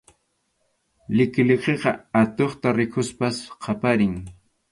[1.17, 1.91] Liqiliqiqa
[2.21, 4.15] atuqta rikuspas qaparin.